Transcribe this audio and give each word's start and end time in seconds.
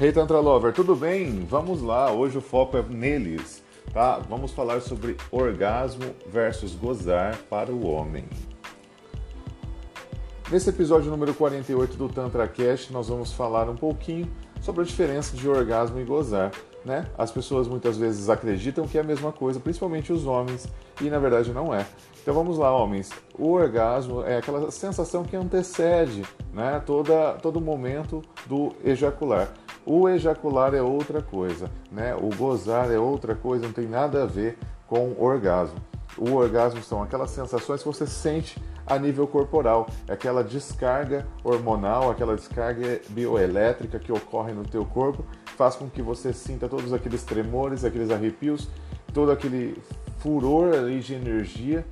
Hey 0.00 0.12
Tantra 0.12 0.38
Lover, 0.38 0.72
tudo 0.72 0.94
bem? 0.94 1.44
Vamos 1.50 1.82
lá, 1.82 2.12
hoje 2.12 2.38
o 2.38 2.40
foco 2.40 2.76
é 2.76 2.82
neles, 2.84 3.64
tá? 3.92 4.20
Vamos 4.28 4.52
falar 4.52 4.80
sobre 4.80 5.16
orgasmo 5.28 6.14
versus 6.28 6.72
gozar 6.72 7.36
para 7.50 7.72
o 7.72 7.84
homem. 7.84 8.24
Nesse 10.52 10.70
episódio 10.70 11.10
número 11.10 11.34
48 11.34 11.96
do 11.96 12.08
Tantra 12.08 12.46
Cast, 12.46 12.92
nós 12.92 13.08
vamos 13.08 13.32
falar 13.32 13.68
um 13.68 13.74
pouquinho 13.74 14.30
sobre 14.60 14.82
a 14.82 14.84
diferença 14.84 15.36
de 15.36 15.48
orgasmo 15.48 15.98
e 15.98 16.04
gozar. 16.04 16.52
Né? 16.84 17.04
As 17.18 17.32
pessoas 17.32 17.66
muitas 17.66 17.96
vezes 17.96 18.28
acreditam 18.28 18.86
que 18.86 18.98
é 18.98 19.00
a 19.00 19.04
mesma 19.04 19.32
coisa, 19.32 19.58
principalmente 19.58 20.12
os 20.12 20.26
homens, 20.26 20.68
e 21.00 21.10
na 21.10 21.18
verdade 21.18 21.52
não 21.52 21.74
é. 21.74 21.84
Então 22.22 22.32
vamos 22.32 22.56
lá, 22.56 22.70
homens. 22.70 23.10
O 23.36 23.50
orgasmo 23.50 24.22
é 24.22 24.36
aquela 24.36 24.70
sensação 24.70 25.24
que 25.24 25.34
antecede 25.34 26.22
né, 26.52 26.80
toda, 26.86 27.32
todo 27.32 27.60
momento 27.60 28.22
do 28.46 28.72
ejacular. 28.84 29.52
O 29.90 30.06
ejacular 30.06 30.74
é 30.74 30.82
outra 30.82 31.22
coisa, 31.22 31.70
né? 31.90 32.14
O 32.14 32.28
gozar 32.36 32.90
é 32.90 32.98
outra 32.98 33.34
coisa, 33.34 33.64
não 33.64 33.72
tem 33.72 33.86
nada 33.86 34.24
a 34.24 34.26
ver 34.26 34.58
com 34.86 35.14
orgasmo. 35.18 35.78
O 36.18 36.34
orgasmo 36.34 36.82
são 36.82 37.02
aquelas 37.02 37.30
sensações 37.30 37.80
que 37.80 37.88
você 37.88 38.06
sente 38.06 38.62
a 38.86 38.98
nível 38.98 39.26
corporal, 39.26 39.88
é 40.06 40.12
aquela 40.12 40.44
descarga 40.44 41.26
hormonal, 41.42 42.10
aquela 42.10 42.36
descarga 42.36 43.00
bioelétrica 43.08 43.98
que 43.98 44.12
ocorre 44.12 44.52
no 44.52 44.62
teu 44.62 44.84
corpo, 44.84 45.24
faz 45.56 45.74
com 45.74 45.88
que 45.88 46.02
você 46.02 46.34
sinta 46.34 46.68
todos 46.68 46.92
aqueles 46.92 47.22
tremores, 47.22 47.82
aqueles 47.82 48.10
arrepios, 48.10 48.68
todo 49.14 49.32
aquele 49.32 49.82
furor 50.18 50.74
ali 50.74 51.00
de 51.00 51.14
energia, 51.14 51.82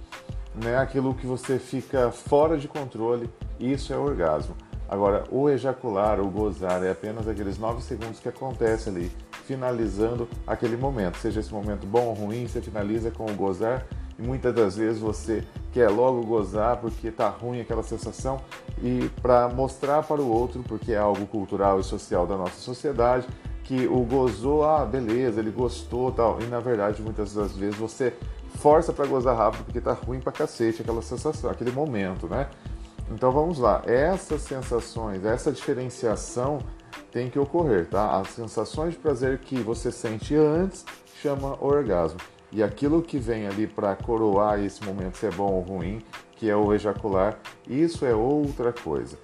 né? 0.54 0.76
Aquilo 0.76 1.15
que 1.15 1.26
você 1.26 1.59
fica 1.59 2.10
fora 2.10 2.59
de 2.59 2.68
controle, 2.68 3.30
isso 3.59 3.90
é 3.90 3.96
orgasmo. 3.96 4.54
Agora, 4.88 5.24
o 5.30 5.48
ejacular, 5.48 6.20
o 6.20 6.30
gozar, 6.30 6.82
é 6.84 6.90
apenas 6.90 7.26
aqueles 7.26 7.59
9 7.59 7.82
segundos 7.82 8.20
que 8.20 8.29
acontece 8.29 8.88
ali, 8.88 9.10
finalizando 9.45 10.29
aquele 10.46 10.76
momento. 10.76 11.18
Seja 11.18 11.40
esse 11.40 11.52
momento 11.52 11.87
bom 11.87 12.06
ou 12.06 12.15
ruim, 12.15 12.46
você 12.46 12.60
finaliza 12.60 13.10
com 13.10 13.26
o 13.26 13.34
gozar 13.34 13.87
e 14.18 14.23
muitas 14.23 14.54
das 14.54 14.76
vezes 14.76 15.01
você 15.01 15.45
quer 15.73 15.90
logo 15.90 16.24
gozar 16.24 16.79
porque 16.79 17.09
está 17.09 17.29
ruim 17.29 17.60
aquela 17.60 17.82
sensação 17.82 18.40
e 18.82 19.10
para 19.20 19.48
mostrar 19.48 20.02
para 20.02 20.23
o 20.23 20.30
outro, 20.30 20.62
porque 20.62 20.92
é 20.92 20.98
algo 20.98 21.26
cultural 21.26 21.80
e 21.80 21.84
social 21.84 22.26
da 22.26 22.37
nossa 22.37 22.57
sociedade, 22.60 23.26
que 23.64 23.87
o 23.87 24.01
gozou, 24.04 24.64
ah, 24.64 24.84
beleza, 24.84 25.40
ele 25.40 25.51
gostou 25.51 26.12
tal. 26.12 26.40
E 26.40 26.45
na 26.45 26.60
verdade, 26.60 27.02
muitas 27.02 27.34
das 27.34 27.52
vezes 27.57 27.76
você 27.76 28.14
força 28.59 28.92
para 28.92 29.07
gozar 29.07 29.37
rápido 29.37 29.64
porque 29.64 29.79
está 29.79 29.92
ruim 29.92 30.20
para 30.20 30.32
cacete 30.32 30.82
aquela 30.82 31.02
sensação, 31.02 31.51
aquele 31.51 31.73
momento, 31.73 32.26
né? 32.26 32.48
Então 33.10 33.30
vamos 33.30 33.59
lá, 33.59 33.82
essas 33.87 34.43
sensações, 34.43 35.24
essa 35.24 35.52
diferenciação 35.52 36.59
tem 37.13 37.30
que 37.30 37.38
ocorrer, 37.38 37.87
tá? 37.87 38.18
As 38.18 38.29
sensações 38.29 38.95
de 38.95 38.98
prazer 38.98 39.38
que 39.38 39.57
você 39.57 39.93
sente 39.93 40.35
antes 40.35 40.85
chama 41.23 41.57
orgasmo. 41.63 42.18
E 42.52 42.63
aquilo 42.63 43.02
que 43.02 43.18
vem 43.18 43.46
ali 43.46 43.66
para 43.66 43.95
coroar 43.95 44.60
esse 44.60 44.85
momento, 44.85 45.16
se 45.16 45.26
é 45.26 45.30
bom 45.30 45.52
ou 45.52 45.60
ruim, 45.60 46.02
que 46.32 46.51
é 46.51 46.57
o 46.57 46.73
ejacular, 46.74 47.38
isso 47.68 48.04
é 48.04 48.15
outra 48.15 48.73
coisa. 48.73 49.16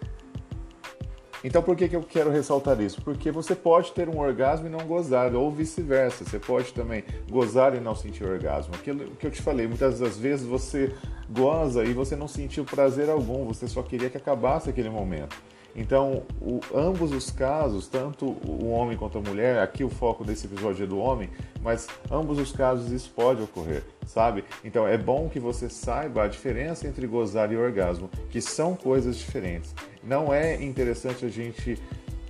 Então 1.45 1.61
por 1.61 1.75
que, 1.75 1.89
que 1.89 1.97
eu 1.97 2.03
quero 2.03 2.31
ressaltar 2.31 2.81
isso? 2.81 3.03
Porque 3.03 3.33
você 3.33 3.55
pode 3.55 3.93
ter 3.93 4.09
um 4.09 4.19
orgasmo 4.21 4.69
e 4.69 4.71
não 4.71 4.87
gozar, 4.87 5.35
ou 5.35 5.51
vice-versa. 5.51 6.25
Você 6.25 6.39
pode 6.39 6.73
também 6.73 7.05
gozar 7.29 7.75
e 7.75 7.81
não 7.81 7.97
sentir 7.97 8.25
orgasmo. 8.25 8.75
Aquilo 8.75 9.11
que 9.17 9.27
eu 9.27 9.31
te 9.31 9.43
falei, 9.43 9.67
muitas 9.67 9.99
das 9.99 10.17
vezes 10.17 10.47
você 10.47 10.95
goza 11.33 11.85
e 11.85 11.93
você 11.93 12.15
não 12.15 12.29
sentiu 12.29 12.65
prazer 12.65 13.09
algum, 13.09 13.45
você 13.45 13.67
só 13.67 13.83
queria 13.83 14.11
que 14.11 14.17
acabasse 14.17 14.69
aquele 14.71 14.91
momento. 14.91 15.37
Então, 15.75 16.23
o, 16.41 16.61
ambos 16.75 17.13
os 17.13 17.31
casos, 17.31 17.89
tanto 17.89 18.27
o 18.27 18.71
homem 18.71 18.97
quanto 18.97 19.19
a 19.19 19.21
mulher, 19.23 19.59
aqui 19.61 19.83
o 19.83 19.89
foco 19.89 20.23
desse 20.23 20.47
episódio 20.47 20.85
é 20.85 20.87
do 20.87 20.99
homem, 20.99 21.31
mas 21.63 21.89
ambos 22.11 22.39
os 22.39 22.53
casos 22.53 22.93
isso 22.93 23.11
pode 23.17 23.43
ocorrer, 23.43 23.83
sabe? 24.07 24.45
Então, 24.63 24.87
é 24.87 24.99
bom 24.99 25.29
que 25.31 25.41
você 25.41 25.71
saiba 25.71 26.25
a 26.25 26.29
diferença 26.29 26.87
entre 26.87 27.07
gozar 27.07 27.51
e 27.53 27.57
orgasmo, 27.57 28.11
que 28.31 28.41
são 28.41 28.75
coisas 28.75 29.17
diferentes. 29.17 29.75
Não 30.05 30.33
é 30.33 30.63
interessante 30.63 31.25
a 31.25 31.29
gente 31.29 31.79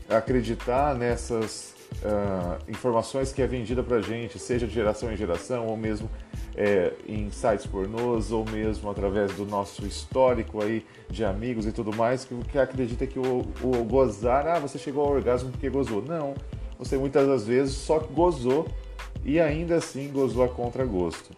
acreditar 0.09 0.95
nessas 0.95 1.72
uh, 2.05 2.71
informações 2.71 3.33
que 3.33 3.43
é 3.43 3.47
vendida 3.47 3.83
pra 3.83 4.01
gente, 4.01 4.39
seja 4.39 4.67
de 4.67 4.73
geração 4.73 5.13
em 5.13 5.17
geração 5.17 5.67
ou 5.67 5.77
mesmo 5.77 6.09
é, 6.57 6.93
em 7.07 7.31
sites 7.31 7.67
pornôs 7.67 8.31
ou 8.31 8.45
mesmo 8.45 8.91
através 8.91 9.33
do 9.35 9.47
nosso 9.47 9.87
histórico 9.87 10.63
aí 10.63 10.85
de 11.09 11.25
amigos 11.25 11.67
e 11.67 11.73
tudo 11.73 11.95
mais, 11.95 12.25
que, 12.25 12.35
que 12.45 12.59
acredita 12.59 13.07
que 13.07 13.19
o, 13.19 13.41
o 13.63 13.85
gozar, 13.85 14.47
ah, 14.47 14.59
você 14.59 14.79
chegou 14.79 15.05
ao 15.05 15.13
orgasmo 15.13 15.51
porque 15.51 15.69
gozou. 15.69 16.03
Não, 16.03 16.35
você 16.79 16.97
muitas 16.97 17.27
das 17.27 17.47
vezes 17.47 17.75
só 17.75 17.99
gozou 17.99 18.67
e 19.25 19.41
ainda 19.41 19.77
assim 19.77 20.11
gozou 20.13 20.45
a 20.45 20.49
contragosto. 20.49 21.31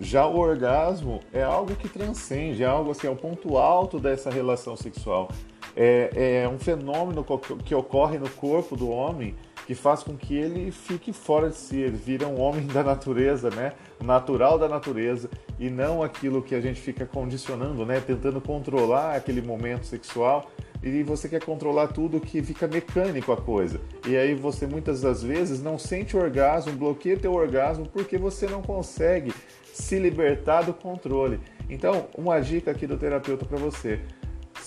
Já 0.00 0.26
o 0.26 0.36
orgasmo 0.36 1.20
é 1.32 1.42
algo 1.42 1.74
que 1.76 1.88
transcende, 1.88 2.62
é 2.62 2.66
algo 2.66 2.90
assim, 2.90 3.06
é 3.06 3.10
o 3.10 3.16
ponto 3.16 3.56
alto 3.56 3.98
dessa 3.98 4.28
relação 4.28 4.76
sexual. 4.76 5.30
É, 5.76 6.42
é 6.42 6.48
um 6.48 6.58
fenômeno 6.58 7.24
que 7.64 7.74
ocorre 7.74 8.18
no 8.18 8.28
corpo 8.28 8.76
do 8.76 8.90
homem 8.90 9.34
que 9.66 9.74
faz 9.74 10.02
com 10.02 10.16
que 10.16 10.36
ele 10.36 10.70
fique 10.70 11.12
fora 11.12 11.48
de 11.48 11.56
si, 11.56 11.76
ele 11.76 11.96
vira 11.96 12.26
um 12.26 12.40
homem 12.40 12.66
da 12.72 12.82
natureza, 12.82 13.50
né? 13.50 13.72
Natural 14.02 14.58
da 14.58 14.68
natureza 14.68 15.30
e 15.58 15.70
não 15.70 16.02
aquilo 16.02 16.42
que 16.42 16.54
a 16.54 16.60
gente 16.60 16.80
fica 16.80 17.06
condicionando, 17.06 17.84
né? 17.86 18.00
Tentando 18.00 18.40
controlar 18.40 19.16
aquele 19.16 19.40
momento 19.40 19.86
sexual 19.86 20.50
e 20.82 21.02
você 21.02 21.28
quer 21.28 21.42
controlar 21.42 21.88
tudo 21.88 22.20
que 22.20 22.42
fica 22.42 22.68
mecânico 22.68 23.32
a 23.32 23.36
coisa. 23.36 23.80
E 24.06 24.16
aí 24.16 24.34
você 24.34 24.66
muitas 24.66 25.00
das 25.00 25.22
vezes 25.22 25.62
não 25.62 25.78
sente 25.78 26.16
orgasmo, 26.16 26.72
bloqueia 26.72 27.16
teu 27.16 27.32
orgasmo 27.32 27.88
porque 27.88 28.18
você 28.18 28.46
não 28.46 28.60
consegue 28.60 29.32
se 29.72 29.98
libertar 29.98 30.62
do 30.62 30.74
controle. 30.74 31.40
Então, 31.70 32.06
uma 32.16 32.38
dica 32.38 32.70
aqui 32.70 32.86
do 32.86 32.98
terapeuta 32.98 33.46
para 33.46 33.56
você: 33.56 34.00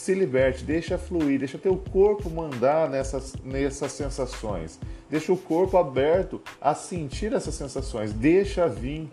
se 0.07 0.13
liberte, 0.13 0.63
deixa 0.63 0.97
fluir, 0.97 1.37
deixa 1.37 1.57
teu 1.57 1.75
corpo 1.75 2.29
mandar 2.29 2.89
nessas, 2.89 3.35
nessas 3.43 3.91
sensações. 3.91 4.79
Deixa 5.09 5.33
o 5.33 5.37
corpo 5.37 5.77
aberto 5.77 6.41
a 6.61 6.73
sentir 6.73 7.33
essas 7.33 7.55
sensações, 7.55 8.13
deixa 8.13 8.69
vir, 8.69 9.09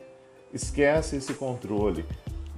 esquece 0.52 1.16
esse 1.16 1.34
controle. 1.34 2.04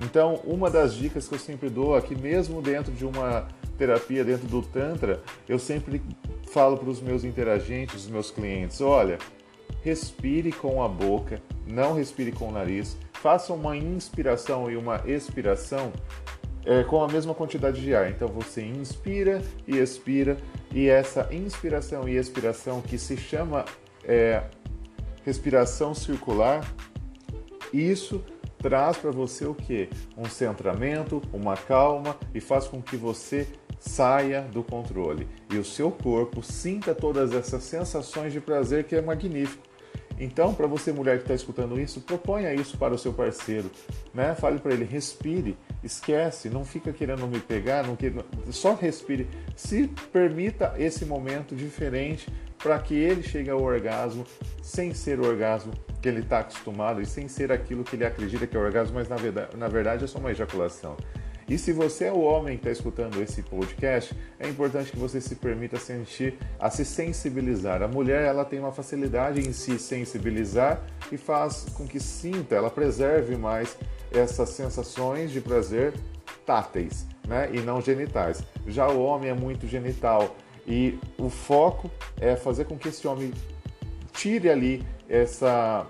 Então, 0.02 0.34
uma 0.44 0.68
das 0.68 0.92
dicas 0.92 1.26
que 1.26 1.34
eu 1.34 1.38
sempre 1.38 1.70
dou 1.70 1.96
aqui, 1.96 2.14
mesmo 2.14 2.60
dentro 2.60 2.92
de 2.92 3.06
uma 3.06 3.48
terapia, 3.78 4.22
dentro 4.22 4.46
do 4.46 4.60
Tantra, 4.60 5.22
eu 5.48 5.58
sempre 5.58 6.02
falo 6.52 6.76
para 6.76 6.90
os 6.90 7.00
meus 7.00 7.24
interagentes, 7.24 8.04
os 8.04 8.10
meus 8.10 8.30
clientes: 8.30 8.82
olha, 8.82 9.16
respire 9.82 10.52
com 10.52 10.82
a 10.82 10.88
boca, 10.88 11.40
não 11.66 11.94
respire 11.94 12.32
com 12.32 12.50
o 12.50 12.52
nariz, 12.52 12.98
faça 13.14 13.54
uma 13.54 13.74
inspiração 13.74 14.70
e 14.70 14.76
uma 14.76 15.00
expiração 15.06 15.90
é, 16.66 16.82
com 16.82 17.02
a 17.02 17.08
mesma 17.08 17.32
quantidade 17.32 17.80
de 17.80 17.94
ar. 17.94 18.10
Então 18.10 18.28
você 18.28 18.62
inspira 18.62 19.40
e 19.66 19.78
expira, 19.78 20.36
e 20.72 20.88
essa 20.88 21.32
inspiração 21.32 22.08
e 22.08 22.16
expiração 22.16 22.82
que 22.82 22.98
se 22.98 23.16
chama 23.16 23.64
é, 24.04 24.42
respiração 25.24 25.94
circular, 25.94 26.68
isso 27.72 28.22
traz 28.58 28.96
para 28.96 29.10
você 29.10 29.46
o 29.46 29.54
que? 29.54 29.88
Um 30.16 30.26
centramento, 30.26 31.22
uma 31.32 31.56
calma 31.56 32.16
e 32.34 32.40
faz 32.40 32.66
com 32.66 32.82
que 32.82 32.96
você 32.96 33.46
saia 33.78 34.42
do 34.42 34.62
controle 34.62 35.28
e 35.50 35.58
o 35.58 35.64
seu 35.64 35.90
corpo 35.90 36.42
sinta 36.42 36.94
todas 36.94 37.32
essas 37.32 37.62
sensações 37.62 38.32
de 38.32 38.40
prazer 38.40 38.84
que 38.84 38.96
é 38.96 39.02
magnífico. 39.02 39.65
Então, 40.18 40.54
para 40.54 40.66
você 40.66 40.92
mulher 40.92 41.18
que 41.18 41.24
está 41.24 41.34
escutando 41.34 41.78
isso, 41.78 42.00
proponha 42.00 42.52
isso 42.54 42.78
para 42.78 42.94
o 42.94 42.98
seu 42.98 43.12
parceiro, 43.12 43.70
né? 44.14 44.34
Fale 44.34 44.58
para 44.58 44.72
ele, 44.72 44.84
respire, 44.84 45.56
esquece, 45.84 46.48
não 46.48 46.64
fica 46.64 46.92
querendo 46.92 47.26
me 47.26 47.38
pegar, 47.38 47.86
não 47.86 47.96
quer, 47.96 48.12
só 48.50 48.74
respire, 48.74 49.28
se 49.54 49.88
permita 50.12 50.74
esse 50.78 51.04
momento 51.04 51.54
diferente 51.54 52.32
para 52.58 52.78
que 52.78 52.94
ele 52.94 53.22
chegue 53.22 53.50
ao 53.50 53.62
orgasmo 53.62 54.24
sem 54.62 54.94
ser 54.94 55.20
o 55.20 55.26
orgasmo 55.26 55.72
que 56.00 56.08
ele 56.08 56.20
está 56.20 56.40
acostumado 56.40 57.02
e 57.02 57.06
sem 57.06 57.28
ser 57.28 57.52
aquilo 57.52 57.84
que 57.84 57.96
ele 57.96 58.04
acredita 58.04 58.46
que 58.46 58.56
é 58.56 58.60
o 58.60 58.62
orgasmo, 58.62 58.94
mas 58.94 59.08
na 59.08 59.16
verdade, 59.16 59.56
na 59.56 59.68
verdade 59.68 60.04
é 60.04 60.06
só 60.06 60.18
uma 60.18 60.30
ejaculação. 60.30 60.96
E 61.48 61.56
se 61.56 61.72
você 61.72 62.06
é 62.06 62.12
o 62.12 62.20
homem 62.20 62.56
que 62.56 62.68
está 62.68 62.70
escutando 62.72 63.22
esse 63.22 63.40
podcast, 63.40 64.16
é 64.40 64.48
importante 64.48 64.90
que 64.90 64.98
você 64.98 65.20
se 65.20 65.36
permita 65.36 65.78
sentir, 65.78 66.34
a 66.58 66.68
se 66.70 66.84
sensibilizar. 66.84 67.82
A 67.82 67.88
mulher 67.88 68.22
ela 68.24 68.44
tem 68.44 68.58
uma 68.58 68.72
facilidade 68.72 69.40
em 69.40 69.52
se 69.52 69.78
sensibilizar 69.78 70.84
e 71.12 71.16
faz 71.16 71.66
com 71.74 71.86
que 71.86 72.00
sinta, 72.00 72.56
ela 72.56 72.68
preserve 72.68 73.36
mais 73.36 73.78
essas 74.10 74.50
sensações 74.50 75.30
de 75.30 75.40
prazer 75.40 75.94
táteis, 76.44 77.06
né, 77.28 77.48
e 77.52 77.60
não 77.60 77.80
genitais. 77.80 78.42
Já 78.66 78.88
o 78.88 79.00
homem 79.00 79.30
é 79.30 79.34
muito 79.34 79.68
genital 79.68 80.36
e 80.66 80.98
o 81.16 81.30
foco 81.30 81.88
é 82.20 82.34
fazer 82.34 82.64
com 82.64 82.76
que 82.76 82.88
esse 82.88 83.06
homem 83.06 83.32
tire 84.12 84.50
ali 84.50 84.84
essa, 85.08 85.86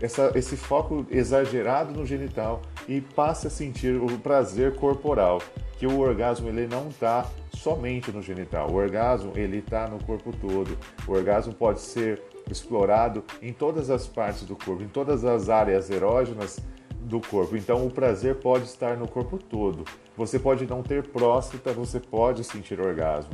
essa 0.00 0.32
esse 0.34 0.56
foco 0.56 1.06
exagerado 1.08 1.92
no 1.92 2.04
genital 2.04 2.62
e 2.88 3.00
passe 3.00 3.46
a 3.46 3.50
sentir 3.50 4.00
o 4.00 4.18
prazer 4.18 4.74
corporal, 4.76 5.40
que 5.78 5.86
o 5.86 5.98
orgasmo 5.98 6.48
ele 6.48 6.66
não 6.66 6.88
está 6.88 7.26
somente 7.56 8.10
no 8.10 8.22
genital. 8.22 8.70
O 8.70 8.74
orgasmo 8.74 9.32
ele 9.34 9.58
está 9.58 9.88
no 9.88 10.02
corpo 10.02 10.32
todo. 10.36 10.76
O 11.06 11.12
orgasmo 11.12 11.52
pode 11.52 11.80
ser 11.80 12.22
explorado 12.50 13.24
em 13.40 13.52
todas 13.52 13.90
as 13.90 14.06
partes 14.06 14.42
do 14.42 14.56
corpo, 14.56 14.82
em 14.82 14.88
todas 14.88 15.24
as 15.24 15.48
áreas 15.48 15.90
erógenas 15.90 16.60
do 17.02 17.20
corpo. 17.20 17.56
Então 17.56 17.86
o 17.86 17.90
prazer 17.90 18.36
pode 18.36 18.64
estar 18.64 18.96
no 18.96 19.08
corpo 19.08 19.38
todo. 19.38 19.84
Você 20.16 20.38
pode 20.38 20.66
não 20.66 20.82
ter 20.82 21.06
próstata, 21.08 21.72
você 21.72 21.98
pode 21.98 22.44
sentir 22.44 22.80
orgasmo, 22.80 23.32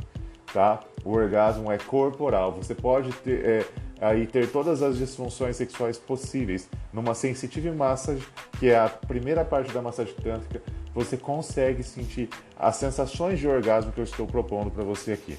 tá? 0.53 0.79
O 1.03 1.11
orgasmo 1.11 1.71
é 1.71 1.77
corporal. 1.77 2.51
Você 2.53 2.75
pode 2.75 3.11
ter, 3.13 3.45
é, 3.45 3.65
aí 4.01 4.27
ter 4.27 4.51
todas 4.51 4.81
as 4.81 4.97
disfunções 4.97 5.55
sexuais 5.55 5.97
possíveis 5.97 6.69
numa 6.91 7.13
sensitive 7.13 7.71
massage, 7.71 8.25
que 8.59 8.69
é 8.69 8.77
a 8.77 8.89
primeira 8.89 9.45
parte 9.45 9.71
da 9.71 9.81
massagem 9.81 10.13
tântrica. 10.15 10.61
Você 10.93 11.15
consegue 11.17 11.83
sentir 11.83 12.29
as 12.57 12.75
sensações 12.75 13.39
de 13.39 13.47
orgasmo 13.47 13.91
que 13.91 13.99
eu 13.99 14.03
estou 14.03 14.27
propondo 14.27 14.71
para 14.71 14.83
você 14.83 15.13
aqui. 15.13 15.37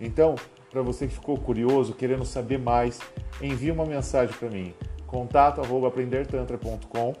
Então, 0.00 0.34
para 0.70 0.82
você 0.82 1.06
que 1.06 1.14
ficou 1.14 1.36
curioso, 1.36 1.94
querendo 1.94 2.24
saber 2.24 2.58
mais, 2.58 3.00
envie 3.42 3.70
uma 3.70 3.84
mensagem 3.84 4.34
para 4.36 4.48
mim. 4.48 4.72
Contato 5.06 5.60
arroba 5.60 5.88
aprendertantra.com 5.88 7.14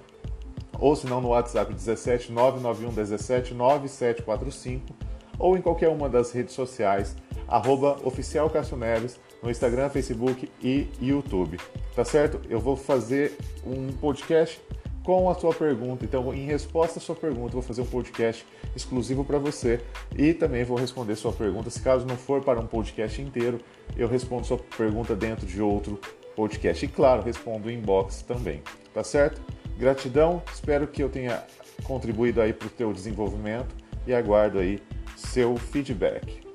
ou 0.78 0.96
se 0.96 1.06
não 1.06 1.20
no 1.20 1.28
WhatsApp 1.28 1.72
17 1.74 2.32
991 2.32 2.94
17 2.94 3.54
9745 3.54 4.94
ou 5.38 5.56
em 5.56 5.60
qualquer 5.62 5.88
uma 5.88 6.08
das 6.08 6.30
redes 6.32 6.54
sociais 6.54 7.16
arroba 7.50 7.98
oficial 8.04 8.48
Cássio 8.48 8.76
Neves 8.76 9.18
no 9.42 9.50
Instagram, 9.50 9.90
Facebook 9.90 10.48
e 10.62 10.88
YouTube. 11.00 11.58
Tá 11.94 12.04
certo? 12.04 12.40
Eu 12.48 12.60
vou 12.60 12.76
fazer 12.76 13.36
um 13.66 13.88
podcast 13.88 14.60
com 15.02 15.28
a 15.28 15.34
sua 15.34 15.52
pergunta. 15.52 16.04
Então, 16.04 16.32
em 16.32 16.46
resposta 16.46 16.98
à 16.98 17.02
sua 17.02 17.16
pergunta, 17.16 17.52
vou 17.52 17.62
fazer 17.62 17.82
um 17.82 17.86
podcast 17.86 18.46
exclusivo 18.76 19.24
para 19.24 19.38
você 19.38 19.80
e 20.16 20.32
também 20.32 20.62
vou 20.62 20.76
responder 20.76 21.16
sua 21.16 21.32
pergunta. 21.32 21.68
Se 21.70 21.80
caso 21.80 22.06
não 22.06 22.16
for 22.16 22.42
para 22.42 22.60
um 22.60 22.66
podcast 22.66 23.20
inteiro, 23.20 23.58
eu 23.96 24.06
respondo 24.06 24.46
sua 24.46 24.58
pergunta 24.58 25.16
dentro 25.16 25.46
de 25.46 25.60
outro 25.60 25.98
podcast. 26.36 26.84
E 26.84 26.88
claro, 26.88 27.22
respondo 27.22 27.70
inbox 27.70 28.22
também. 28.22 28.62
Tá 28.94 29.02
certo? 29.02 29.40
Gratidão, 29.76 30.42
espero 30.52 30.86
que 30.86 31.02
eu 31.02 31.08
tenha 31.08 31.42
contribuído 31.84 32.40
aí 32.40 32.52
para 32.52 32.66
o 32.66 32.70
teu 32.70 32.92
desenvolvimento 32.92 33.74
e 34.06 34.12
aguardo 34.12 34.58
aí 34.58 34.78
seu 35.16 35.56
feedback. 35.56 36.49